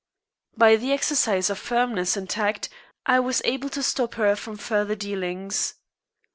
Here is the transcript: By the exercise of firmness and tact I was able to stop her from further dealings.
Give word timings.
By 0.57 0.77
the 0.77 0.93
exercise 0.93 1.51
of 1.51 1.59
firmness 1.59 2.17
and 2.17 2.27
tact 2.27 2.69
I 3.05 3.19
was 3.19 3.39
able 3.45 3.69
to 3.69 3.83
stop 3.83 4.15
her 4.15 4.35
from 4.35 4.57
further 4.57 4.95
dealings. 4.95 5.75